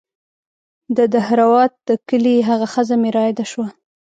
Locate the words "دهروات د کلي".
1.13-2.35